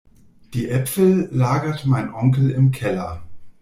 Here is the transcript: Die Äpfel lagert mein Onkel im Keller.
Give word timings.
Die 0.55 0.67
Äpfel 0.67 1.29
lagert 1.31 1.85
mein 1.85 2.11
Onkel 2.11 2.49
im 2.49 2.71
Keller. 2.71 3.21